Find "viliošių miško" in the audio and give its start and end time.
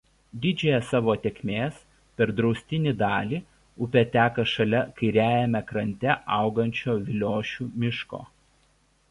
7.11-8.25